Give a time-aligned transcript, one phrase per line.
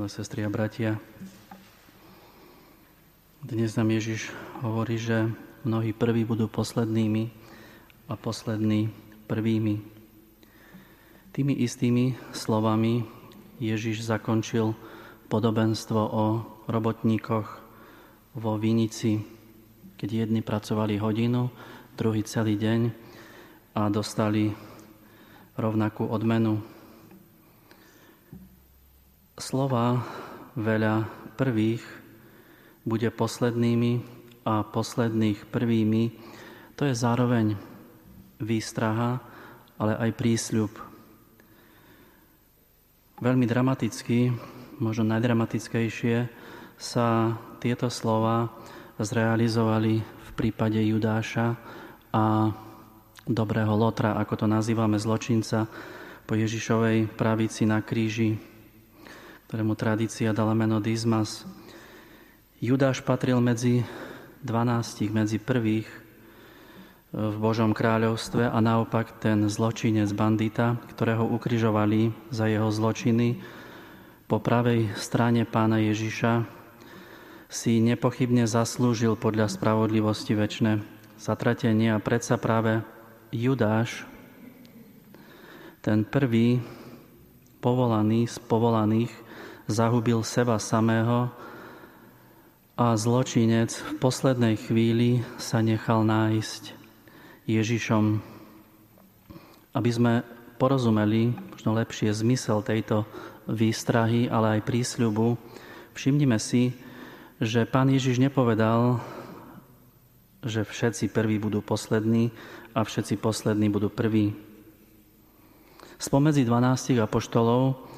[0.00, 0.96] milé sestry a bratia.
[3.44, 4.32] Dnes nám Ježiš
[4.64, 5.28] hovorí, že
[5.60, 7.28] mnohí prví budú poslednými
[8.08, 8.88] a poslední
[9.28, 9.84] prvými.
[11.36, 13.04] Tými istými slovami
[13.60, 14.72] Ježiš zakončil
[15.28, 16.24] podobenstvo o
[16.64, 17.48] robotníkoch
[18.40, 19.20] vo Vinici,
[20.00, 21.52] keď jedni pracovali hodinu,
[22.00, 22.80] druhý celý deň
[23.76, 24.48] a dostali
[25.60, 26.79] rovnakú odmenu
[29.40, 30.04] slova
[30.54, 31.08] veľa
[31.40, 31.80] prvých
[32.84, 34.04] bude poslednými
[34.44, 36.12] a posledných prvými,
[36.76, 37.56] to je zároveň
[38.40, 39.20] výstraha,
[39.76, 40.72] ale aj prísľub.
[43.20, 44.32] Veľmi dramaticky,
[44.80, 46.28] možno najdramatickejšie,
[46.80, 48.48] sa tieto slova
[48.96, 51.52] zrealizovali v prípade Judáša
[52.16, 52.48] a
[53.28, 55.68] dobrého Lotra, ako to nazývame zločinca,
[56.24, 58.49] po Ježišovej pravici na kríži
[59.50, 61.42] ktorému tradícia dala meno Dizmas.
[62.62, 63.82] Judáš patril medzi
[64.46, 65.90] 12, medzi prvých
[67.10, 73.42] v Božom kráľovstve a naopak ten zločinec bandita, ktorého ukrižovali za jeho zločiny
[74.30, 76.46] po pravej strane pána Ježiša,
[77.50, 80.78] si nepochybne zaslúžil podľa spravodlivosti väčšie
[81.18, 82.86] zatratenie a predsa práve
[83.34, 84.06] Judáš,
[85.82, 86.62] ten prvý
[87.58, 89.10] povolaný z povolaných,
[89.70, 91.30] zahubil seba samého
[92.74, 96.74] a zločinec v poslednej chvíli sa nechal nájsť
[97.46, 98.18] Ježišom.
[99.70, 100.12] Aby sme
[100.58, 103.06] porozumeli možno lepšie zmysel tejto
[103.46, 105.38] výstrahy, ale aj prísľubu,
[105.94, 106.74] všimnime si,
[107.40, 109.00] že pán Ježiš nepovedal,
[110.44, 112.32] že všetci prví budú poslední
[112.72, 114.32] a všetci poslední budú prví.
[116.00, 117.89] Spomedzi 12 apoštolov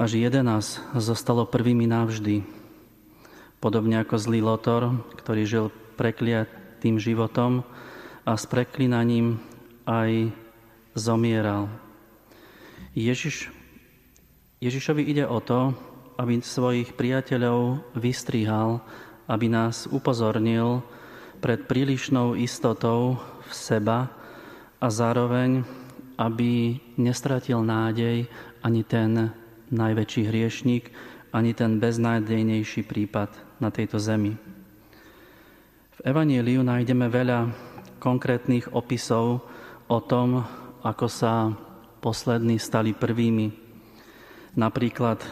[0.00, 2.40] až 11 zostalo prvými navždy.
[3.60, 5.66] Podobne ako zlý Lotor, ktorý žil
[6.00, 7.68] prekliatým životom
[8.24, 9.36] a s preklinaním
[9.84, 10.32] aj
[10.96, 11.68] zomieral.
[12.96, 13.52] Ježiš,
[14.64, 15.76] Ježišovi ide o to,
[16.16, 18.80] aby svojich priateľov vystrihal,
[19.28, 20.80] aby nás upozornil
[21.44, 24.08] pred prílišnou istotou v seba
[24.80, 25.60] a zároveň,
[26.16, 28.24] aby nestratil nádej
[28.64, 29.39] ani ten
[29.70, 30.84] najväčší hriešník,
[31.30, 33.30] ani ten beznádejnejší prípad
[33.62, 34.34] na tejto zemi.
[35.94, 37.54] V Evanieliu nájdeme veľa
[38.02, 39.46] konkrétnych opisov
[39.86, 40.42] o tom,
[40.82, 41.54] ako sa
[42.00, 43.52] poslední stali prvými.
[44.56, 45.22] Napríklad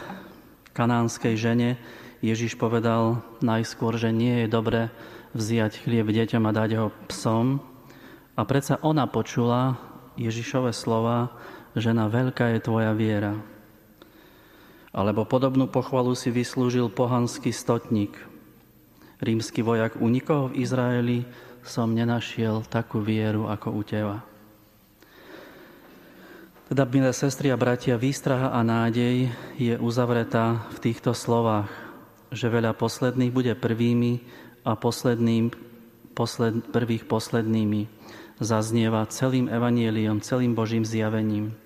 [0.71, 1.69] kanánskej žene
[2.23, 4.93] Ježiš povedal najskôr, že nie je dobre
[5.35, 7.59] vziať chlieb deťom a dať ho psom.
[8.39, 9.75] A predsa ona počula
[10.15, 11.33] Ježišove slova,
[11.75, 13.35] žena veľká je tvoja viera.
[14.89, 18.17] Alebo podobnú pochvalu si vyslúžil pohanský stotník.
[19.21, 21.27] Rímsky vojak u nikoho v Izraeli
[21.61, 24.17] som nenašiel takú vieru ako u teba.
[26.69, 31.65] Teda, milé sestry a bratia, výstraha a nádej je uzavretá v týchto slovách,
[32.29, 34.21] že veľa posledných bude prvými
[34.61, 35.49] a posledným,
[36.13, 37.89] posled, prvých poslednými.
[38.37, 41.57] Zaznieva celým evanieliom, celým Božím zjavením.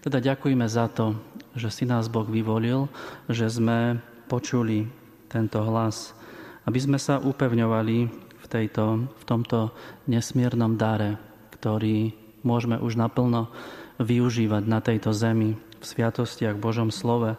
[0.00, 1.20] Teda ďakujme za to,
[1.56, 2.86] že si nás Boh vyvolil,
[3.26, 4.86] že sme počuli
[5.26, 6.12] tento hlas,
[6.68, 7.98] aby sme sa upevňovali
[8.42, 9.72] v, tejto, v tomto
[10.06, 11.18] nesmiernom dare,
[11.56, 12.14] ktorý
[12.46, 13.50] môžeme už naplno
[13.98, 17.34] využívať na tejto zemi, v sviatostiach, Božom slove,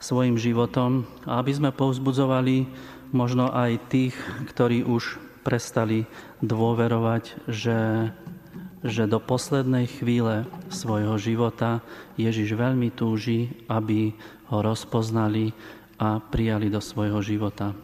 [0.00, 2.66] svojim životom a aby sme povzbudzovali
[3.12, 4.16] možno aj tých,
[4.48, 6.08] ktorí už prestali
[6.40, 8.08] dôverovať, že
[8.80, 11.84] že do poslednej chvíle svojho života
[12.16, 14.16] Ježiš veľmi túži, aby
[14.48, 15.52] ho rozpoznali
[16.00, 17.76] a prijali do svojho života.